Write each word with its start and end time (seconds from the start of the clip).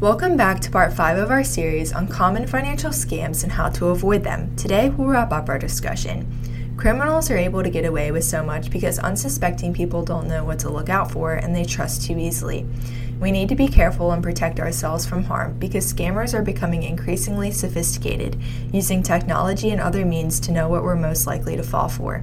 Welcome 0.00 0.36
back 0.36 0.60
to 0.60 0.70
part 0.70 0.92
5 0.92 1.18
of 1.18 1.32
our 1.32 1.42
series 1.42 1.92
on 1.92 2.06
common 2.06 2.46
financial 2.46 2.90
scams 2.90 3.42
and 3.42 3.50
how 3.50 3.68
to 3.70 3.86
avoid 3.86 4.22
them. 4.22 4.54
Today, 4.54 4.90
we'll 4.90 5.08
wrap 5.08 5.32
up 5.32 5.48
our 5.48 5.58
discussion. 5.58 6.24
Criminals 6.76 7.32
are 7.32 7.36
able 7.36 7.64
to 7.64 7.68
get 7.68 7.84
away 7.84 8.12
with 8.12 8.22
so 8.22 8.44
much 8.44 8.70
because 8.70 9.00
unsuspecting 9.00 9.74
people 9.74 10.04
don't 10.04 10.28
know 10.28 10.44
what 10.44 10.60
to 10.60 10.70
look 10.70 10.88
out 10.88 11.10
for 11.10 11.32
and 11.34 11.52
they 11.52 11.64
trust 11.64 12.04
too 12.04 12.16
easily. 12.16 12.64
We 13.18 13.32
need 13.32 13.48
to 13.48 13.56
be 13.56 13.66
careful 13.66 14.12
and 14.12 14.22
protect 14.22 14.60
ourselves 14.60 15.04
from 15.04 15.24
harm 15.24 15.58
because 15.58 15.92
scammers 15.92 16.32
are 16.32 16.42
becoming 16.42 16.84
increasingly 16.84 17.50
sophisticated, 17.50 18.40
using 18.72 19.02
technology 19.02 19.70
and 19.70 19.80
other 19.80 20.04
means 20.04 20.38
to 20.40 20.52
know 20.52 20.68
what 20.68 20.84
we're 20.84 20.94
most 20.94 21.26
likely 21.26 21.56
to 21.56 21.64
fall 21.64 21.88
for. 21.88 22.22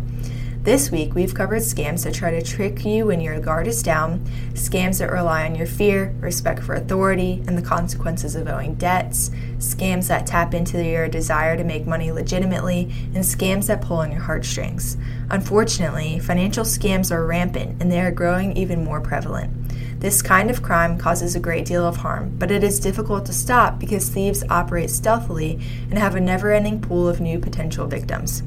This 0.66 0.90
week, 0.90 1.14
we've 1.14 1.36
covered 1.36 1.62
scams 1.62 2.06
that 2.06 2.16
try 2.16 2.32
to 2.32 2.42
trick 2.42 2.84
you 2.84 3.06
when 3.06 3.22
your 3.22 3.40
guard 3.40 3.68
is 3.68 3.84
down, 3.84 4.26
scams 4.54 4.98
that 4.98 5.12
rely 5.12 5.46
on 5.46 5.54
your 5.54 5.68
fear, 5.68 6.12
respect 6.20 6.64
for 6.64 6.74
authority, 6.74 7.44
and 7.46 7.56
the 7.56 7.62
consequences 7.62 8.36
of 8.36 8.48
owing 8.48 8.74
debts, 8.74 9.30
scams 9.60 10.08
that 10.08 10.26
tap 10.26 10.56
into 10.56 10.84
your 10.84 11.08
desire 11.08 11.56
to 11.56 11.64
make 11.64 11.86
money 11.86 12.12
legitimately, 12.12 12.92
and 13.14 13.18
scams 13.18 13.68
that 13.68 13.84
pull 13.84 13.98
on 13.98 14.12
your 14.12 14.22
heartstrings. 14.22 14.98
Unfortunately, 15.30 16.18
financial 16.18 16.66
scams 16.66 17.12
are 17.12 17.28
rampant 17.28 17.80
and 17.80 17.92
they 17.92 18.02
are 18.02 18.10
growing 18.10 18.58
even 18.58 18.84
more 18.84 19.02
prevalent. 19.02 19.54
This 20.00 20.24
kind 20.24 20.50
of 20.50 20.64
crime 20.64 20.98
causes 20.98 21.36
a 21.36 21.40
great 21.40 21.66
deal 21.66 21.86
of 21.86 21.98
harm, 21.98 22.36
but 22.40 22.50
it 22.50 22.64
is 22.64 22.80
difficult 22.80 23.28
to 23.28 23.34
stop 23.34 23.78
because 23.78 24.10
thieves 24.10 24.44
operate 24.50 24.90
stealthily 24.90 25.62
and 25.92 26.00
have 26.00 26.16
a 26.16 26.20
never 26.20 26.52
ending 26.52 26.82
pool 26.82 27.08
of 27.08 27.22
new 27.22 27.38
potential 27.38 27.86
victims. 27.86 28.42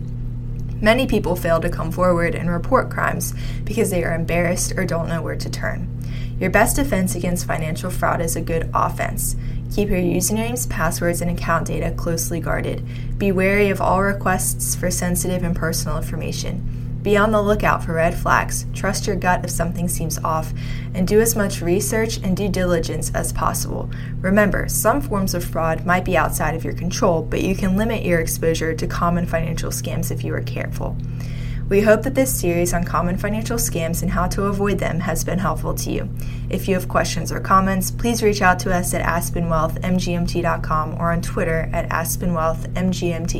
Many 0.81 1.07
people 1.07 1.35
fail 1.35 1.61
to 1.61 1.69
come 1.69 1.91
forward 1.91 2.35
and 2.35 2.51
report 2.51 2.91
crimes 2.91 3.35
because 3.65 3.91
they 3.91 4.05
are 4.05 4.15
embarrassed 4.15 4.73
or 4.77 4.85
don't 4.85 5.09
know 5.09 5.23
where 5.23 5.37
to 5.37 5.51
turn. 5.51 5.89
Your 6.39 6.51
best 6.51 6.77
defense 6.77 7.17
against 7.17 7.47
financial 7.47 7.91
fraud 7.91 8.21
is 8.21 8.37
a 8.37 8.41
good 8.41 8.71
offense. 8.73 9.35
Keep 9.75 9.91
your 9.91 9.99
usernames, 9.99 10.69
passwords, 10.69 11.21
and 11.21 11.31
account 11.31 11.67
data 11.67 11.91
closely 11.91 12.41
guarded. 12.41 12.87
Be 13.19 13.33
wary 13.33 13.71
of 13.71 13.81
all 13.81 14.03
requests 14.03 14.75
for 14.77 14.91
sensitive 14.91 15.43
and 15.43 15.55
personal 15.55 15.99
information. 15.99 16.88
Be 17.03 17.17
on 17.17 17.31
the 17.31 17.41
lookout 17.41 17.85
for 17.85 17.95
red 17.95 18.15
flags, 18.15 18.67
trust 18.75 19.07
your 19.07 19.17
gut 19.17 19.45
if 19.45 19.51
something 19.51 19.89
seems 19.89 20.19
off, 20.19 20.53
and 20.95 21.07
do 21.07 21.21
as 21.21 21.37
much 21.37 21.61
research 21.61 22.19
and 22.19 22.37
due 22.37 22.49
diligence 22.49 23.11
as 23.15 23.33
possible. 23.33 23.89
Remember, 24.21 24.69
some 24.69 25.01
forms 25.01 25.33
of 25.35 25.45
fraud 25.45 25.87
might 25.87 26.05
be 26.05 26.17
outside 26.17 26.55
of 26.55 26.65
your 26.65 26.75
control, 26.75 27.23
but 27.23 27.43
you 27.43 27.55
can 27.55 27.77
limit 27.77 28.05
your 28.05 28.19
exposure 28.19 28.75
to 28.75 28.87
common 28.87 29.27
financial 29.27 29.71
scams 29.71 30.11
if 30.11 30.25
you 30.25 30.35
are 30.35 30.43
careful. 30.43 30.97
We 31.69 31.83
hope 31.83 32.03
that 32.05 32.15
this 32.15 32.35
series 32.35 32.73
on 32.73 32.85
common 32.85 33.19
financial 33.19 33.59
scams 33.59 34.01
and 34.01 34.11
how 34.11 34.27
to 34.29 34.45
avoid 34.45 34.79
them 34.79 35.01
has 35.01 35.23
been 35.23 35.39
helpful 35.39 35.75
to 35.75 35.91
you. 35.91 36.09
If 36.49 36.67
you 36.67 36.73
have 36.75 36.89
questions 36.89 37.31
or 37.31 37.41
comments, 37.41 37.91
please 37.91 38.23
reach 38.23 38.41
out 38.41 38.59
to 38.61 38.73
us 38.75 38.95
at 38.95 39.05
aspenwealthmgmt.com 39.05 40.95
or 40.95 41.13
on 41.13 41.21
Twitter 41.21 41.69
at 41.75 41.91
aspenwealthmgmt. 41.91 43.35